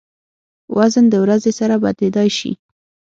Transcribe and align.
وزن 0.77 1.05
د 1.09 1.15
ورځې 1.23 1.51
سره 1.59 1.75
بدلېدای 1.83 2.29
شي. 2.37 2.51